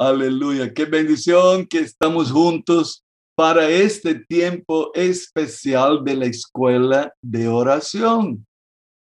[0.00, 0.72] Aleluya.
[0.72, 3.02] Qué bendición que estamos juntos
[3.36, 8.46] para este tiempo especial de la escuela de oración.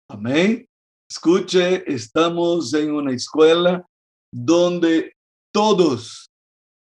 [0.10, 0.68] Amén.
[1.08, 3.86] Escuche, estamos en una escuela
[4.34, 5.14] donde
[5.54, 6.32] todos,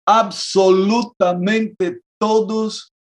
[0.06, 2.94] absolutamente todos,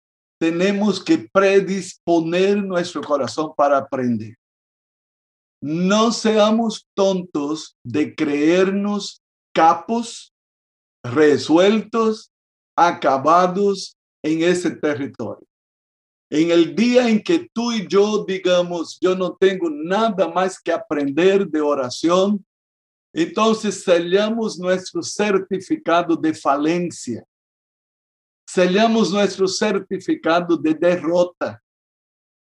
[0.40, 4.34] tenemos que predisponer nuestro corazón para aprender.
[5.62, 9.20] No seamos tontos de creernos
[9.54, 10.32] capos,
[11.14, 12.32] resueltos,
[12.76, 15.46] acabados en ese territorio.
[16.30, 20.72] En el día en que tú y yo digamos, yo no tengo nada más que
[20.72, 22.44] aprender de oración,
[23.14, 27.24] entonces sellamos nuestro certificado de falencia,
[28.46, 31.62] sellamos nuestro certificado de derrota,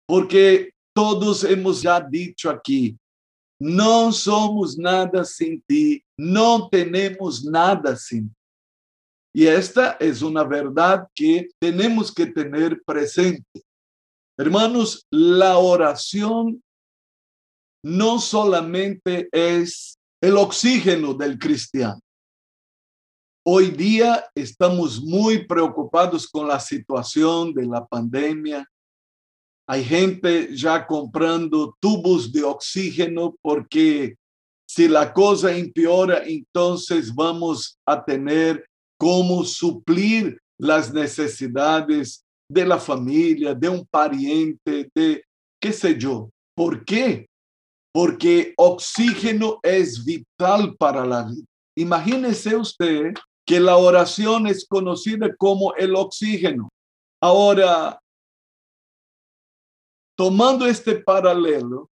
[0.07, 2.97] porque todos hemos ya dicho aquí,
[3.59, 8.44] no somos nada sin ti, no tenemos nada sin ti.
[9.37, 13.65] Y esta es una verdad que tenemos que tener presente.
[14.37, 16.63] Hermanos, la oración
[17.83, 21.99] no solamente es el oxígeno del cristiano.
[23.45, 28.65] Hoy día estamos muy preocupados con la situación de la pandemia.
[29.67, 34.15] Hay gente ya comprando tubos de oxígeno porque
[34.65, 38.65] si la cosa empeora, entonces vamos a tener
[38.97, 45.23] cómo suplir las necesidades de la familia, de un pariente, de
[45.61, 46.29] qué sé yo.
[46.55, 47.27] ¿Por qué?
[47.93, 51.45] Porque oxígeno es vital para la vida.
[51.77, 53.13] Imagínese usted
[53.45, 56.69] que la oración es conocida como el oxígeno.
[57.21, 57.99] Ahora,
[60.17, 61.89] tomando este paralelo,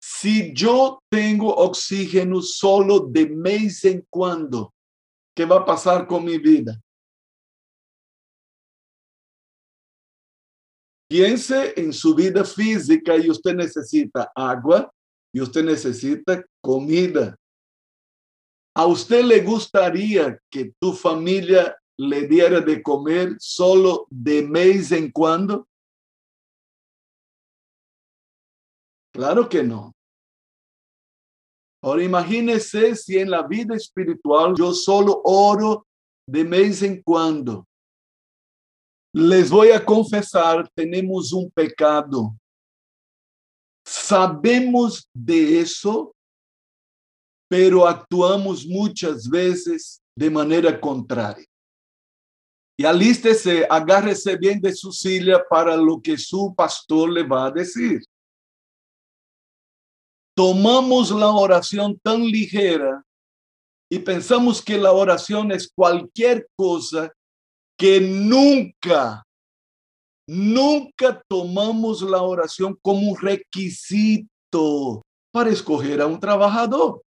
[0.00, 4.72] si yo tengo oxígeno solo de mes en cuando,
[5.38, 6.82] ¿Qué va a pasar con mi vida?
[11.08, 14.92] Piense en su vida física y usted necesita agua
[15.32, 17.36] y usted necesita comida.
[18.74, 25.12] ¿A usted le gustaría que tu familia le diera de comer solo de mes en
[25.12, 25.68] cuando?
[29.12, 29.94] Claro que no.
[31.80, 35.86] Ahora imagínese si en la vida espiritual yo solo oro
[36.26, 37.66] de vez en cuando.
[39.14, 42.36] Les voy a confesar, tenemos un pecado.
[43.86, 46.14] Sabemos de eso,
[47.48, 51.46] pero actuamos muchas veces de manera contraria.
[52.76, 57.50] Y alístese, agárrese bien de su silla para lo que su pastor le va a
[57.50, 58.02] decir
[60.38, 63.04] tomamos la oración tan ligera
[63.90, 67.12] y pensamos que la oración es cualquier cosa
[67.76, 69.26] que nunca,
[70.28, 77.02] nunca tomamos la oración como un requisito para escoger a un trabajador.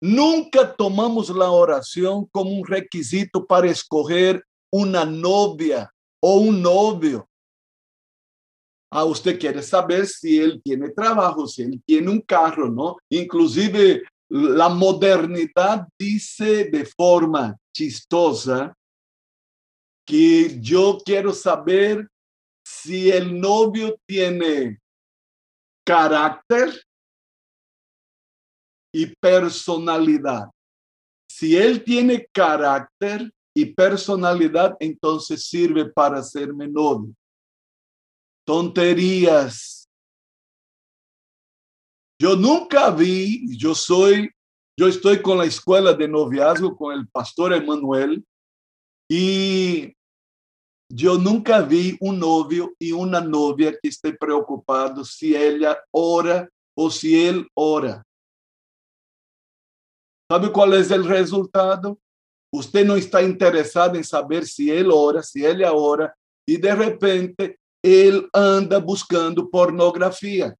[0.00, 7.28] Nunca tomamos la oración como un requisito para escoger una novia o un novio.
[8.94, 12.98] Ah, usted quiere saber si él tiene trabajo, si él tiene un carro, ¿no?
[13.08, 18.76] Inclusive la modernidad dice de forma chistosa
[20.06, 22.06] que yo quiero saber
[22.62, 24.78] si el novio tiene
[25.86, 26.78] carácter
[28.92, 30.50] y personalidad.
[31.30, 37.14] Si él tiene carácter y personalidad, entonces sirve para ser novio
[38.44, 39.88] tonterías.
[42.20, 44.30] Yo nunca vi, yo soy,
[44.78, 48.24] yo estoy con la escuela de noviazgo con el pastor Emanuel
[49.10, 49.92] y
[50.88, 56.90] yo nunca vi un novio y una novia que esté preocupado si ella ora o
[56.90, 58.04] si él ora.
[60.30, 61.98] ¿Sabe cuál es el resultado?
[62.54, 66.14] Usted no está interesado en saber si él ora, si ella ora,
[66.46, 70.56] y de repente ele anda buscando pornografia.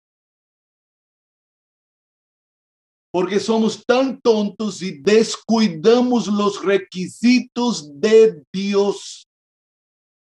[3.13, 9.27] Porque somos tão tontos e descuidamos os requisitos de Deus.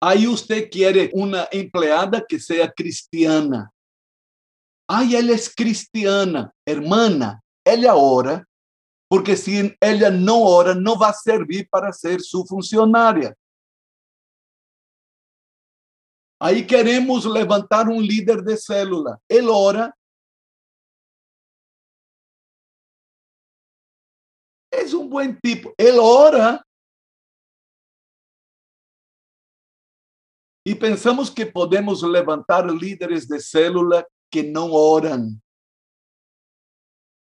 [0.04, 3.72] Aí você quer uma empleada que seja cristiana.
[4.90, 7.42] Ai, ela é cristiana, hermana.
[7.64, 8.46] Ela ora,
[9.08, 13.38] porque se ela não ora, não vai servir para ser sua funcionária.
[16.42, 19.22] Aí queremos levantar um líder de célula.
[19.30, 19.94] Ele ora.
[24.72, 25.74] es un buen tipo.
[25.78, 26.66] Él ora.
[30.66, 35.42] Y pensamos que podemos levantar líderes de célula que no oran.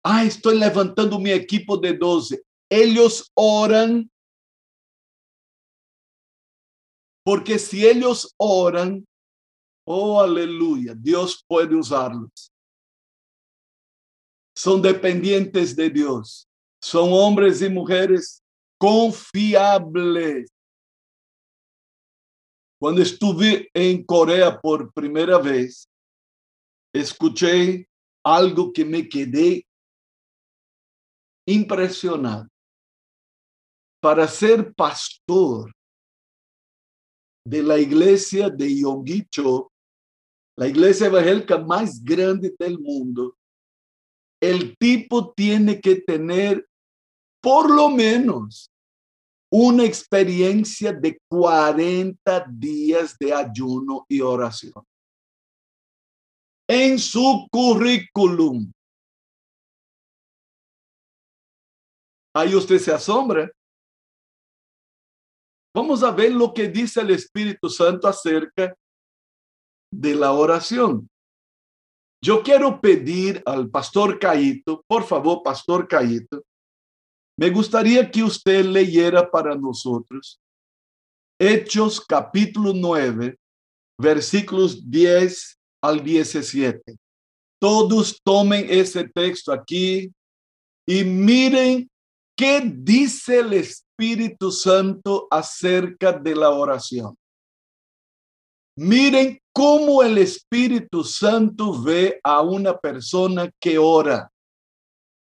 [0.05, 2.43] Ah, estoy levantando mi equipo de 12.
[2.71, 4.11] Ellos oran.
[7.25, 9.07] Porque si ellos oran,
[9.87, 12.53] oh aleluya, Dios puede usarlos.
[14.55, 16.49] Son dependientes de Dios.
[16.81, 18.43] Son hombres y mujeres
[18.79, 20.51] confiables.
[22.81, 25.89] Cuando estuve en Corea por primera vez,
[26.93, 27.89] escuché
[28.25, 29.65] algo que me quedé
[31.47, 32.49] impresionado.
[34.01, 35.73] Para ser pastor
[37.45, 39.71] de la iglesia de Yonggi-cho,
[40.57, 43.37] la iglesia evangélica más grande del mundo,
[44.41, 46.67] el tipo tiene que tener
[47.41, 48.71] por lo menos
[49.51, 54.85] una experiencia de 40 días de ayuno y oración.
[56.69, 58.73] En su currículum.
[62.35, 63.51] Ahí usted se asombra.
[65.75, 68.77] Vamos a ver lo que dice el Espíritu Santo acerca
[69.93, 71.09] de la oración.
[72.23, 76.45] Yo quiero pedir al pastor Caíto, por favor, pastor Caíto,
[77.39, 80.39] me gustaría que usted leyera para nosotros
[81.45, 83.37] Hechos capítulo 9,
[83.99, 86.97] versículos 10 al 17.
[87.61, 90.13] Todos tomen ese texto aquí
[90.87, 91.91] y miren
[92.37, 93.92] qué dice el Espíritu
[94.51, 97.17] Santo acerca de la oración.
[98.77, 104.33] Miren cómo el Espíritu Santo ve a una persona que ora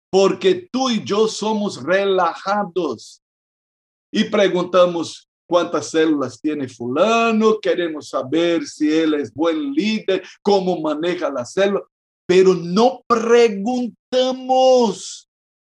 [0.10, 3.22] porque tú y yo somos relajados.
[4.12, 11.30] Y preguntamos cuántas células tiene fulano, queremos saber si él es buen líder, cómo maneja
[11.30, 11.84] la célula,
[12.26, 13.96] pero no preguntamos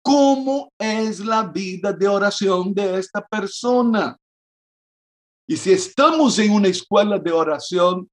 [0.02, 4.18] cómo es la vida de oración de esta persona.
[5.48, 8.10] Y si estamos en una escuela de oración,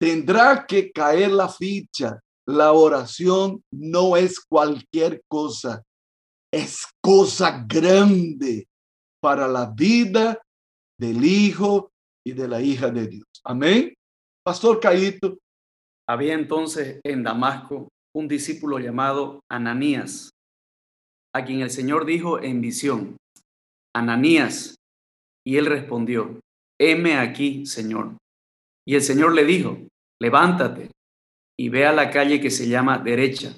[0.00, 5.82] tendrá que caer la ficha la oración no es cualquier cosa,
[6.52, 8.68] es cosa grande
[9.20, 10.40] para la vida
[10.98, 11.90] del hijo
[12.24, 13.26] y de la hija de Dios.
[13.44, 13.94] Amén.
[14.44, 15.38] Pastor Caíto.
[16.06, 20.30] Había entonces en Damasco un discípulo llamado Ananías,
[21.34, 23.16] a quien el Señor dijo en visión,
[23.94, 24.76] Ananías,
[25.46, 26.40] y él respondió,
[26.80, 28.16] heme aquí, Señor.
[28.86, 29.78] Y el Señor le dijo,
[30.20, 30.90] levántate
[31.58, 33.56] y ve a la calle que se llama derecha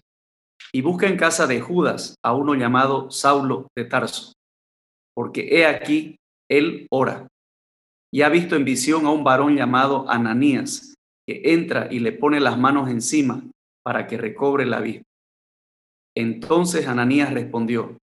[0.73, 4.32] y busca en casa de Judas a uno llamado Saulo de Tarso,
[5.14, 6.17] porque he aquí,
[6.50, 7.26] él ora
[8.12, 10.94] y ha visto en visión a un varón llamado Ananías,
[11.29, 13.43] que entra y le pone las manos encima
[13.84, 15.02] para que recobre la vista.
[16.17, 17.99] Entonces Ananías respondió,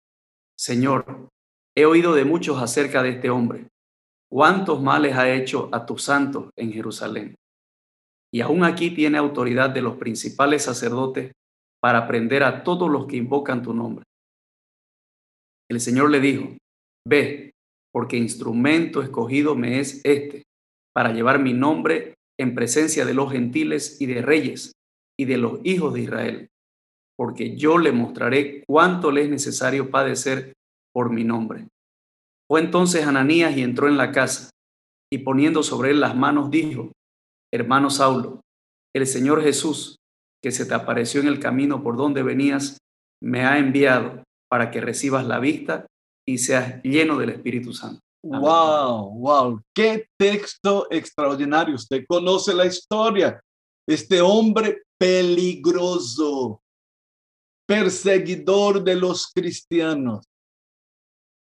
[0.57, 1.29] Señor,
[1.75, 3.67] he oído de muchos acerca de este hombre,
[4.29, 7.35] cuántos males ha hecho a tus santos en Jerusalén
[8.33, 11.33] y aún aquí tiene autoridad de los principales sacerdotes
[11.81, 14.05] para prender a todos los que invocan tu nombre.
[15.69, 16.57] El Señor le dijo,
[17.07, 17.51] ve,
[17.93, 20.43] porque instrumento escogido me es este,
[20.93, 24.71] para llevar mi nombre en presencia de los gentiles y de reyes
[25.19, 26.47] y de los hijos de Israel,
[27.21, 30.53] porque yo le mostraré cuánto le es necesario padecer
[30.91, 31.67] por mi nombre.
[32.49, 34.49] Fue entonces Ananías y entró en la casa,
[35.13, 36.91] y poniendo sobre él las manos dijo,
[37.53, 38.41] hermano Saulo,
[38.95, 39.97] el Señor Jesús,
[40.43, 42.79] que se te apareció en el camino por donde venías,
[43.21, 45.85] me ha enviado para que recibas la vista
[46.27, 47.99] y seas lleno del Espíritu Santo.
[48.25, 51.75] Wow, wow, qué texto extraordinario.
[51.75, 53.39] Usted conoce la historia.
[53.87, 56.60] Este hombre peligroso,
[57.71, 60.25] perseguidor de los cristianos,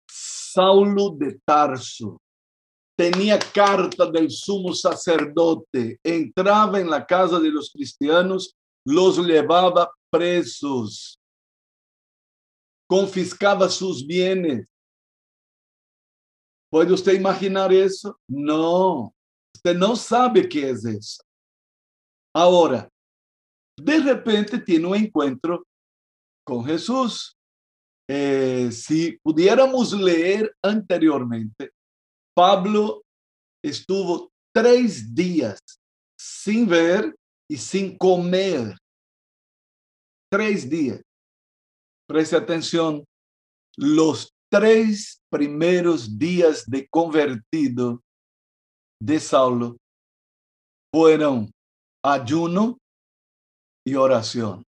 [0.10, 2.22] Saulo de Tarso,
[2.98, 8.56] tenía carta del sumo sacerdote, entraba en la casa de los cristianos,
[8.86, 11.20] los llevaba presos,
[12.88, 14.66] confiscaba sus bienes.
[16.72, 18.18] ¿Puede usted imaginar eso?
[18.26, 19.14] No,
[19.54, 21.22] usted no sabe qué es eso.
[22.34, 22.88] Ahora,
[23.78, 25.66] de repente tiene un encuentro
[26.46, 27.36] con Jesús.
[28.08, 31.72] Eh, si pudiéramos leer anteriormente,
[32.36, 33.04] Pablo
[33.64, 35.60] estuvo tres días
[36.18, 37.14] sin ver
[37.50, 38.78] y sin comer.
[40.32, 41.02] Tres días.
[42.08, 43.04] Preste atención.
[43.78, 48.02] los tres primeros días de convertido
[49.02, 49.76] de Saulo
[50.94, 51.52] fueron
[52.02, 52.78] ayuno
[53.86, 54.64] y oración.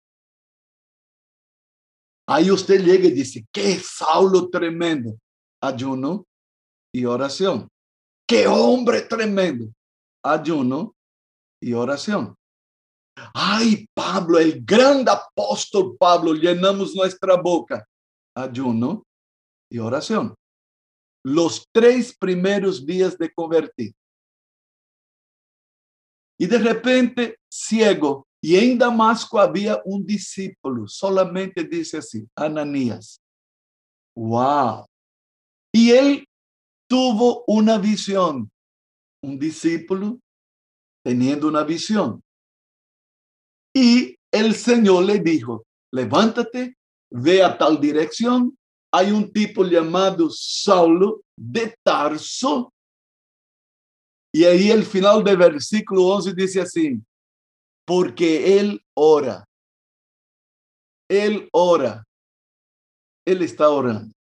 [2.26, 5.18] Aí você llega e diz: Que Saulo tremendo!
[5.62, 6.26] Ayuno
[6.94, 7.68] e oração.
[8.28, 9.72] Que homem tremendo!
[10.24, 10.94] Ayuno
[11.62, 12.36] e oração.
[13.34, 17.86] Ai, Pablo, o grande apóstolo Pablo, llenamos nossa boca.
[18.36, 19.06] Ayuno
[19.70, 20.34] e oração.
[21.24, 23.94] Los três primeiros dias de convertir.
[26.38, 33.18] E de repente, ciego, e em Damasco havia um discípulo, solamente disse assim, Ananias.
[34.14, 34.86] Uau!
[35.74, 36.28] E ele
[36.86, 38.46] tuvo uma visão.
[39.24, 40.20] Um discípulo
[41.02, 42.20] teniendo uma visão.
[43.74, 46.76] E o Senhor lhe dijo, levántate,
[47.10, 48.52] ve a tal direção.
[48.92, 52.70] Há um tipo chamado Saulo de Tarso.
[54.34, 57.02] E aí, o final do versículo 11 diz assim:
[57.86, 59.44] porque Él ora.
[61.08, 62.04] Él ora.
[63.26, 64.12] Él está orando.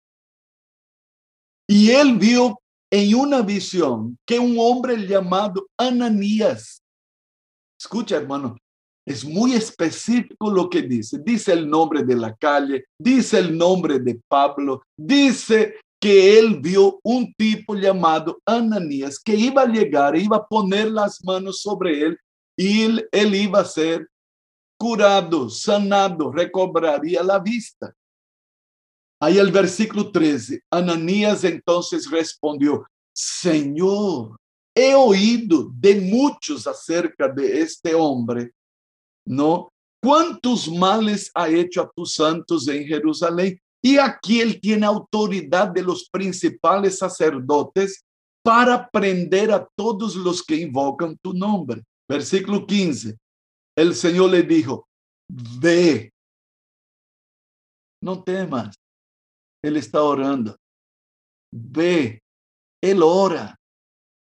[1.67, 2.59] Y él vio
[2.91, 6.81] en una visión que un hombre llamado Ananías,
[7.79, 8.57] escucha hermano,
[9.05, 11.17] es muy específico lo que dice.
[11.23, 16.99] Dice el nombre de la calle, dice el nombre de Pablo, dice que él vio
[17.03, 22.17] un tipo llamado Ananías que iba a llegar, iba a poner las manos sobre él
[22.57, 24.09] e ele iba a ser
[24.79, 27.95] curado, sanado, recobraria a vista.
[29.21, 31.79] Aí o versículo 13, Ananias então
[32.11, 34.35] respondeu: Senhor,
[34.77, 38.51] he oído de muitos acerca de este homem,
[39.25, 39.69] não?
[40.03, 43.57] Quantos males ha hecho a tus santos em Jerusalém?
[43.81, 48.03] E aqui ele tem autoridade de los principales sacerdotes
[48.43, 51.81] para prender a todos os que invocam tu nome.
[52.09, 53.17] Versículo 15.
[53.75, 54.87] El Señor le dijo,
[55.29, 56.11] ve,
[58.01, 58.75] no temas.
[59.63, 60.55] Él está orando.
[61.51, 62.21] Ve,
[62.81, 63.55] él ora.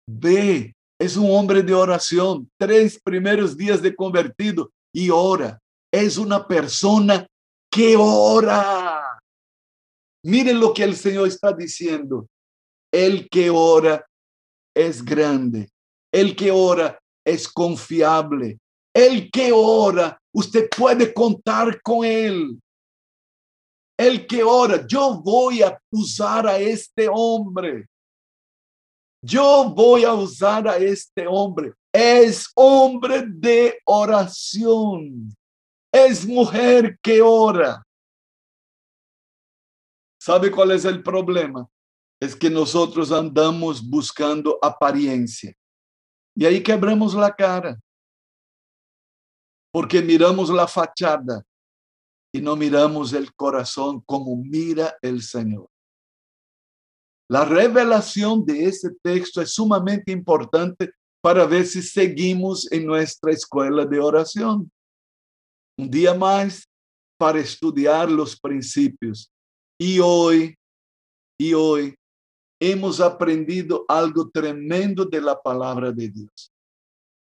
[0.10, 2.50] Ve, es un hombre de oración.
[2.58, 5.60] Tres primeros días de convertido y ora.
[5.92, 7.28] Es una persona
[7.70, 9.20] que ora.
[10.24, 12.28] Miren lo que el Señor está diciendo.
[12.92, 14.06] El que ora
[14.76, 15.70] es grande.
[16.12, 18.60] El que ora es confiable.
[18.94, 22.62] El que ora, usted puede contar con él.
[23.98, 27.88] El que ora, yo voy a usar a este hombre.
[29.22, 31.74] Yo voy a usar a este hombre.
[31.92, 35.36] Es hombre de oración.
[35.92, 37.84] Es mujer que ora.
[40.22, 41.68] ¿Sabe cuál es el problema?
[42.20, 45.54] Es que nosotros andamos buscando apariencia.
[46.38, 47.80] E aí quebramos a cara.
[49.74, 51.46] Porque miramos a fachada
[52.34, 55.70] e não miramos o coração como mira o Senhor.
[57.32, 63.86] A revelação de esse texto é sumamente importante para ver se seguimos em nossa escola
[63.86, 64.68] de oração.
[65.80, 66.68] Um dia mais
[67.18, 69.30] para estudar os princípios.
[69.82, 70.58] E hoje,
[71.40, 71.98] e hoje,
[72.60, 76.52] hemos aprendido algo tremendo de la palabra de Dios.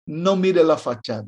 [0.07, 1.27] No mire la fachada.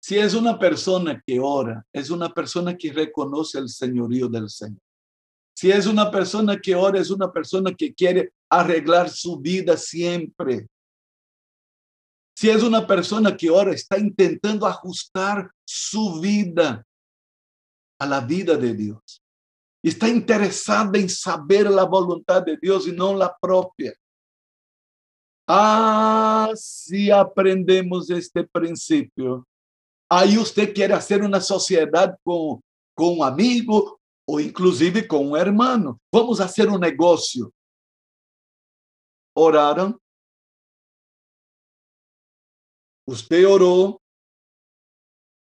[0.00, 4.80] Si es una persona que ora, es una persona que reconoce el señorío del Señor.
[5.56, 10.68] Si es una persona que ora, es una persona que quiere arreglar su vida siempre.
[12.36, 16.86] Si es una persona que ora, está intentando ajustar su vida
[17.98, 19.22] a la vida de Dios.
[19.88, 23.96] Está interessada em saber a vontade de Deus e não a própria.
[25.48, 29.46] Ah, se aprendemos este princípio,
[30.10, 32.60] aí você quer fazer uma sociedade com,
[32.96, 33.96] com um amigo
[34.28, 35.96] ou inclusive com um irmão.
[36.12, 37.52] Vamos fazer um negócio.
[39.36, 40.00] Oraram.
[43.06, 44.00] Você orou.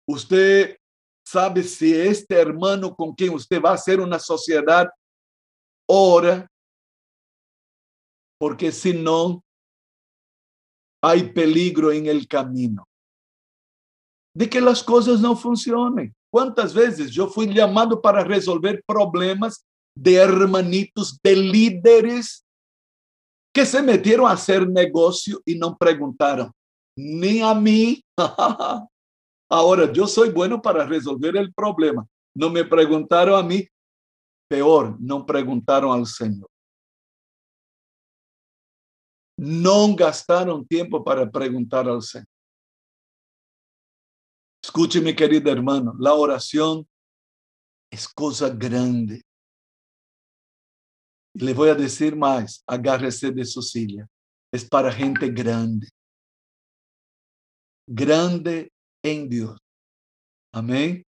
[0.07, 0.77] Você
[1.25, 4.91] sabe se este hermano com quem você vai ser uma sociedade
[5.89, 6.49] ora,
[8.39, 9.41] porque senão
[11.03, 12.83] há peligro em el caminho
[14.35, 16.13] de que as coisas não funcionem.
[16.29, 19.63] Quantas vezes eu fui chamado para resolver problemas
[19.97, 22.43] de hermanitos, de líderes
[23.53, 26.53] que se meteram a hacer negócio e não perguntaram
[26.97, 28.01] nem a mim
[29.49, 32.07] Ahora, yo soy bueno para resolver el problema.
[32.33, 33.67] No me preguntaron a mí
[34.47, 36.49] peor, no preguntaron al Señor.
[39.37, 42.27] No gastaron tiempo para preguntar al Señor.
[44.63, 46.87] Escuche, mi querido hermano, la oración
[47.91, 49.21] es cosa grande.
[51.35, 54.07] Le voy a decir más, agárrese de su silla.
[54.51, 55.87] Es para gente grande.
[57.87, 58.71] Grande
[59.05, 59.57] en Dios.
[60.51, 61.03] Amén.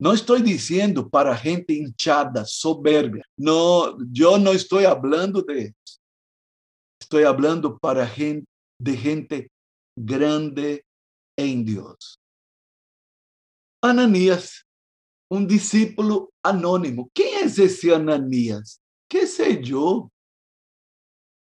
[0.00, 3.24] No estoy diciendo para gente hinchada, soberbia.
[3.36, 6.00] No, yo no estoy hablando de eso.
[7.00, 8.46] Estoy hablando para gente,
[8.80, 9.50] de gente
[9.96, 10.84] grande
[11.36, 12.18] en Dios.
[13.82, 14.64] Ananías,
[15.30, 17.10] un discípulo anónimo.
[17.12, 18.80] ¿Quién es ese Ananías?
[19.08, 20.10] ¿Qué sé yo?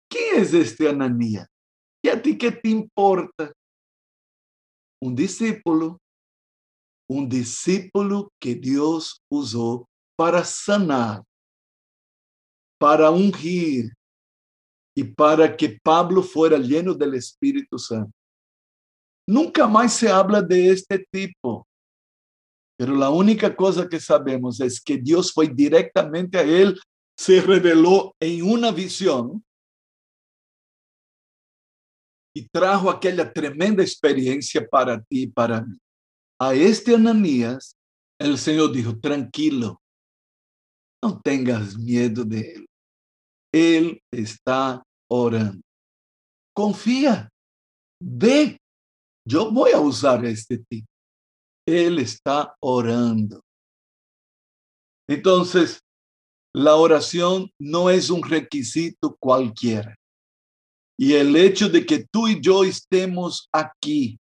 [0.08, 1.48] ¿Quién es este Ananías?
[2.02, 3.52] ¿Y a ti qué te importa?
[5.04, 5.98] Un discípulo
[7.08, 11.22] un discípulo que Dios usó para sanar,
[12.78, 13.92] para ungir
[14.96, 18.12] y para que Pablo fuera lleno del Espíritu Santo.
[19.26, 21.66] Nunca más se habla de este tipo,
[22.78, 26.78] pero la única cosa que sabemos es que Dios fue directamente a él,
[27.16, 29.44] se reveló en una visión
[32.34, 35.78] y trajo aquella tremenda experiencia para ti y para mí.
[36.40, 37.76] A este Ananías,
[38.18, 39.80] el Señor dijo, tranquilo,
[41.02, 42.66] no tengas miedo de él.
[43.52, 45.62] Él está orando.
[46.54, 47.28] Confía,
[48.00, 48.58] ve,
[49.26, 50.88] yo voy a usar este tipo.
[51.66, 53.40] Él está orando.
[55.08, 55.80] Entonces,
[56.52, 59.96] la oración no es un requisito cualquiera.
[60.96, 64.18] Y el hecho de que tú y yo estemos aquí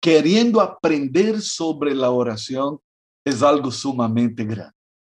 [0.00, 2.78] queriendo aprender sobre la oración
[3.24, 4.74] es algo sumamente grande.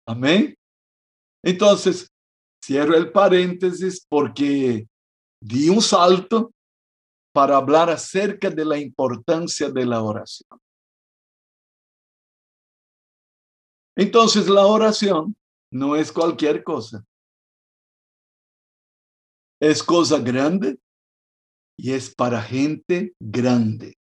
[0.07, 0.55] Amén.
[1.43, 2.09] Entonces,
[2.63, 4.87] cierro el paréntesis porque
[5.41, 6.51] di un salto
[7.33, 10.59] para hablar acerca de la importancia de la oración.
[13.95, 15.35] Entonces, la oración
[15.71, 17.05] no es cualquier cosa.
[19.61, 20.79] Es cosa grande
[21.77, 23.95] y es para gente grande.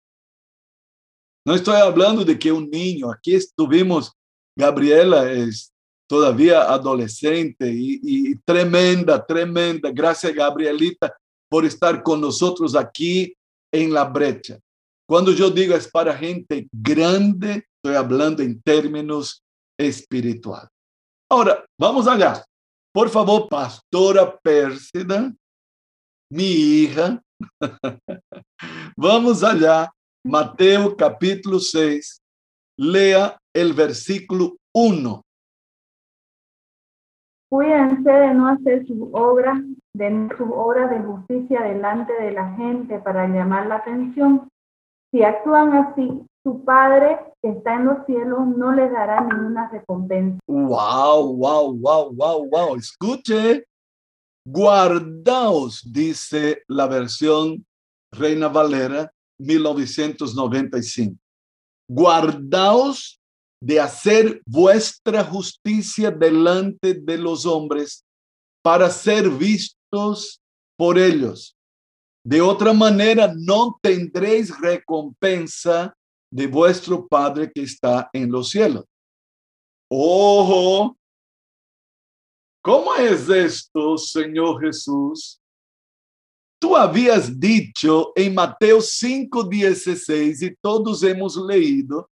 [1.46, 4.12] No estoy hablando de que un niño, aquí estuvimos,
[4.56, 5.72] Gabriela es
[6.08, 9.90] todavía adolescente y, tremenda, tremenda.
[9.90, 11.16] Gracias, Gabrielita,
[11.48, 13.34] por estar con nosotros aquí
[13.72, 14.58] en la brecha.
[15.08, 19.42] Cuando yo digo es para gente grande, estoy hablando en términos
[19.78, 20.70] espirituales.
[21.30, 22.44] Ahora, vamos allá.
[22.92, 25.32] Por favor, pastora Pérsida,
[26.30, 27.22] mi hija,
[28.96, 29.90] vamos allá
[30.24, 32.20] Mateo capítulo 6,
[32.78, 35.22] lea el versículo 1.
[37.48, 39.62] Cuídense de no hacer su obra,
[39.94, 44.48] de su obra de justicia delante de la gente para llamar la atención.
[45.12, 50.40] Si actúan así, su Padre que está en los cielos no les dará ninguna recompensa.
[50.48, 52.76] Wow, wow, wow, wow, wow.
[52.76, 53.64] Escuche.
[54.48, 57.66] Guardaos, dice la versión
[58.12, 61.18] Reina Valera, 1995.
[61.90, 63.20] Guardaos
[63.60, 68.04] de hacer vuestra justicia delante de los hombres
[68.62, 70.40] para ser vistos
[70.78, 71.56] por ellos.
[72.24, 75.92] De otra manera, no tendréis recompensa
[76.32, 78.84] de vuestro Padre que está en los cielos.
[79.90, 80.95] Ojo,
[82.66, 85.40] ¿cómo es esto, Señor Jesús?
[86.60, 92.10] Tú habías dicho en Mateo 5:16 y todos hemos leído,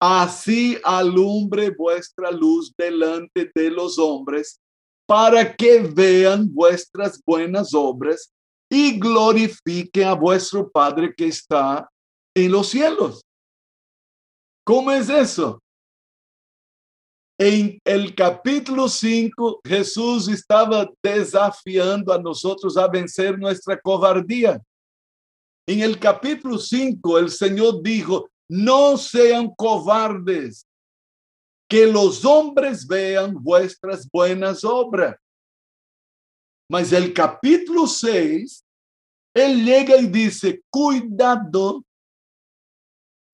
[0.00, 4.60] así alumbre vuestra luz delante de los hombres
[5.04, 8.32] para que vean vuestras buenas obras
[8.70, 11.90] y glorifiquen a vuestro Padre que está
[12.36, 13.20] en los cielos.
[14.64, 15.60] ¿Cómo es eso?
[17.38, 24.62] En el capítulo 5, Jesús estaba desafiando a nosotros a vencer nuestra cobardía.
[25.68, 30.66] En el capítulo 5, el Señor dijo, no sean cobardes,
[31.68, 35.16] que los hombres vean vuestras buenas obras.
[36.70, 38.64] Mas el capítulo 6,
[39.34, 41.84] Él llega y dice, cuidado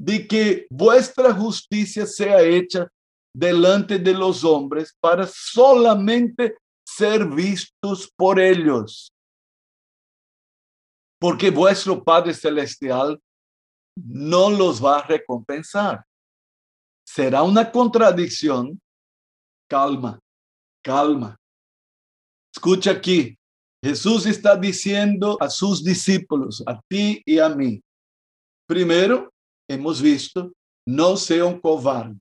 [0.01, 2.91] de que vuestra justicia sea hecha
[3.35, 9.13] delante de los hombres para solamente ser vistos por ellos.
[11.21, 13.21] Porque vuestro Padre Celestial
[13.97, 16.05] no los va a recompensar.
[17.07, 18.81] será una contradicción.
[19.69, 20.19] Calma,
[20.83, 21.37] calma.
[22.55, 23.37] Escucha aquí.
[23.85, 27.83] Jesús está diciendo a sus discípulos, a ti y a mí.
[28.67, 29.31] Primero,
[29.69, 30.53] hemos visto,
[30.87, 32.17] no sean cobardes.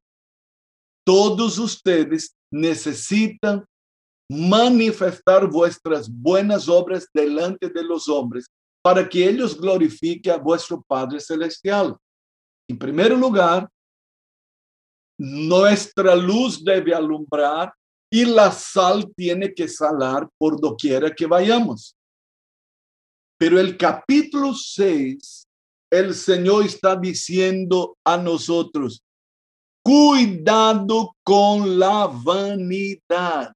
[1.06, 3.66] Todos ustedes necesitan
[4.30, 8.46] manifestar vuestras buenas obras delante de los hombres
[8.82, 11.96] para que ellos glorifiquen a vuestro Padre Celestial.
[12.70, 13.70] En primer lugar,
[15.20, 17.74] nuestra luz debe alumbrar
[18.10, 21.96] y la sal tiene que salar por doquiera que vayamos.
[23.38, 25.48] Pero el capítulo 6,
[25.92, 29.02] el Señor está diciendo a nosotros,
[29.84, 33.54] cuidado con la vanidad.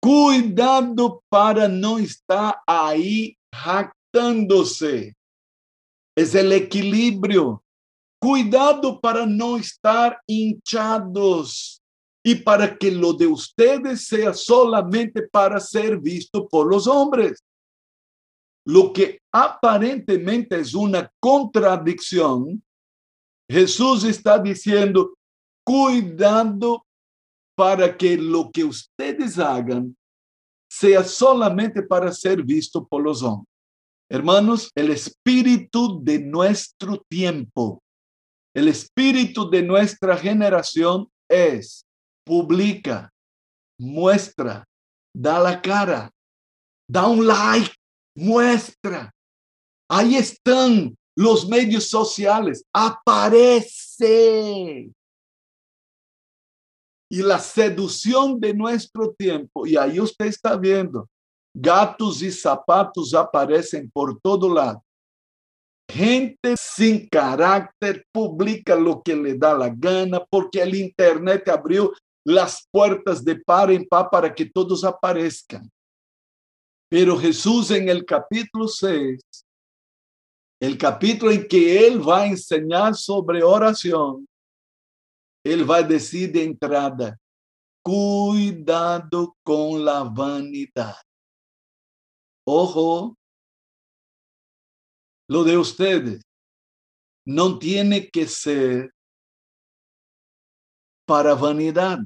[0.00, 5.14] Cuidado para no estar ahí jactándose.
[6.16, 7.62] Es el equilibrio.
[8.20, 11.82] Cuidado para no estar hinchados
[12.22, 17.42] y para que lo de ustedes sea solamente para ser visto por los hombres.
[18.66, 22.62] Lo que aparentemente es una contradicción,
[23.50, 25.14] Jesús está diciendo,
[25.66, 26.86] cuidado
[27.56, 29.96] para que lo que ustedes hagan
[30.70, 33.48] sea solamente para ser visto por los hombres.
[34.08, 37.82] Hermanos, el espíritu de nuestro tiempo,
[38.54, 41.84] el espíritu de nuestra generación es
[42.24, 43.10] publica,
[43.80, 44.64] muestra,
[45.12, 46.10] da la cara,
[46.88, 47.74] da un like,
[48.16, 49.12] muestra.
[49.88, 54.10] Ahí están los medios sociales, aparece.
[57.10, 61.06] Y la seducción de nuestro tiempo, y ahí usted está viendo,
[61.54, 64.82] gatos y zapatos aparecen por todo lado.
[65.90, 71.92] Gente sin carácter publica lo que le da la gana porque el Internet abrió
[72.24, 75.70] las puertas de par en par para que todos aparezcan.
[76.88, 79.20] Pero Jesús en el capítulo 6,
[80.60, 84.28] el capítulo en que Él va a enseñar sobre oración,
[85.42, 87.18] Él va a decir de entrada,
[87.82, 90.96] cuidado con la vanidad.
[92.46, 93.16] Ojo,
[95.28, 96.22] lo de ustedes
[97.24, 98.92] no tiene que ser
[101.06, 102.00] para vanidad,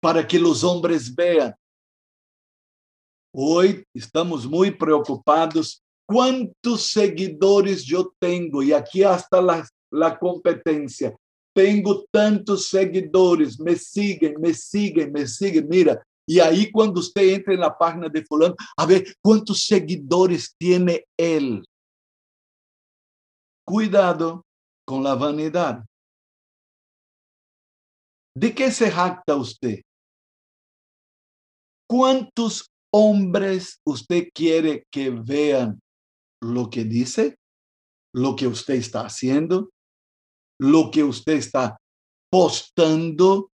[0.00, 1.54] para que los hombres vean.
[3.34, 5.82] Hoy estamos muy preocupados.
[6.08, 8.62] ¿Cuántos seguidores yo tengo?
[8.62, 11.14] Y aquí hasta la, la competencia.
[11.54, 15.68] Tengo tantos seguidores, me siguen, me siguen, me siguen.
[15.68, 20.54] Mira, y ahí cuando usted entra en la página de fulano, a ver cuántos seguidores
[20.58, 21.62] tiene él.
[23.66, 24.46] Cuidado
[24.86, 25.84] con la vanidad.
[28.34, 29.82] ¿De qué se jacta usted?
[31.86, 35.78] ¿Cuántos hombres usted quiere que vean
[36.42, 37.36] lo que dice,
[38.14, 39.70] lo que usted está haciendo,
[40.60, 41.78] lo que usted está
[42.30, 43.50] postando?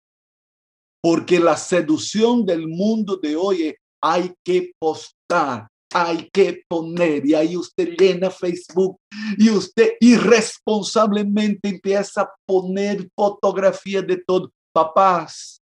[1.02, 7.34] Porque la seducción del mundo de hoy es, hay que postar, hay que poner y
[7.34, 8.98] ahí usted llena Facebook
[9.38, 14.52] y usted irresponsablemente empieza a poner fotografía de todo.
[14.74, 15.62] Papás,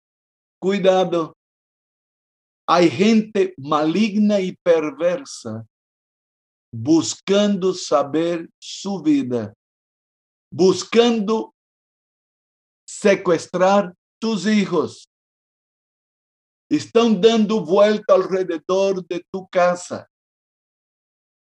[0.60, 1.34] cuidado.
[2.68, 5.64] Hay gente maligna y perversa
[6.72, 9.52] buscando saber su vida,
[10.52, 11.52] buscando
[12.88, 15.08] secuestrar tus hijos.
[16.70, 20.06] Están dando vuelta alrededor de tu casa.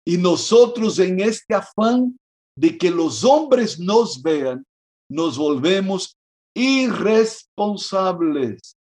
[0.05, 2.17] Y nosotros en este afán
[2.57, 4.65] de que los hombres nos vean,
[5.09, 6.17] nos volvemos
[6.55, 8.75] irresponsables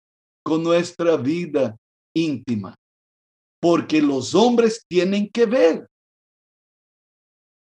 [0.43, 1.75] con nuestra vida
[2.15, 2.75] íntima,
[3.59, 5.85] porque los hombres tienen que ver.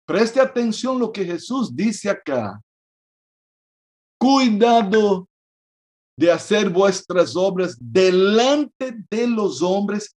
[0.06, 2.62] Preste atención lo que Jesús dice acá.
[4.20, 5.28] Cuidado
[6.18, 10.16] de hacer vuestras obras delante de los hombres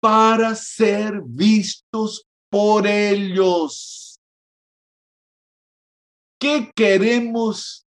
[0.00, 4.18] para ser vistos por ellos.
[6.40, 7.86] ¿Qué queremos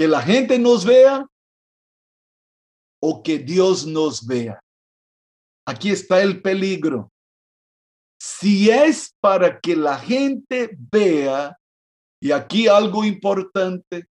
[0.00, 1.26] que la gente nos vea
[3.02, 4.58] o que Dios nos vea.
[5.66, 7.10] Aquí está el peligro.
[8.20, 11.56] Si es para que la gente vea,
[12.22, 14.06] y aquí algo importante,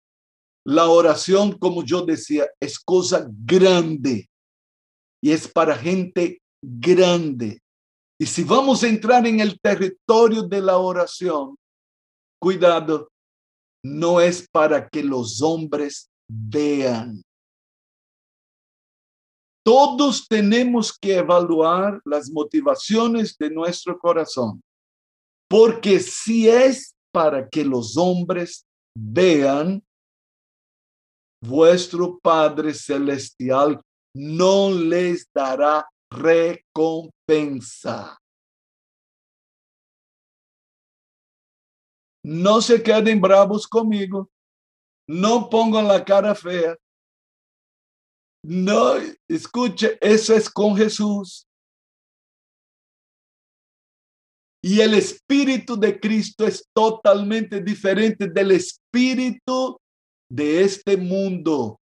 [0.66, 4.28] la oración, como yo decía, es cosa grande
[5.22, 7.60] y es para gente grande.
[8.18, 11.56] Y si vamos a entrar en el territorio de la oración,
[12.40, 13.08] cuidado,
[13.84, 17.22] no es para que los hombres vean.
[19.68, 24.62] Todos tenemos que evaluar las motivaciones de nuestro corazón,
[25.46, 29.84] porque si es para que los hombres vean,
[31.44, 33.78] vuestro Padre Celestial
[34.14, 38.18] no les dará recompensa.
[42.24, 44.30] No se queden bravos conmigo.
[45.06, 46.74] No pongan la cara fea.
[48.44, 48.94] No,
[49.28, 51.46] escuche, eso es con Jesús.
[54.62, 59.78] Y el espíritu de Cristo es totalmente diferente del espíritu
[60.30, 61.78] de este mundo.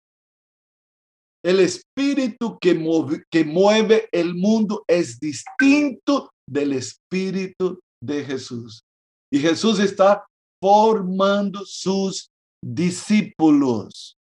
[1.43, 8.83] El espíritu que mueve, que mueve el mundo es distinto del espíritu de Jesús.
[9.31, 10.25] Y Jesús está
[10.61, 12.29] formando sus
[12.63, 14.17] discípulos.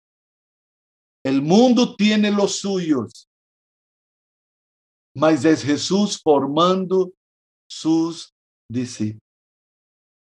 [1.25, 3.29] El mundo tiene los suyos,
[5.15, 7.13] mas es Jesús formando
[7.67, 8.35] sus
[8.69, 9.24] discípulos.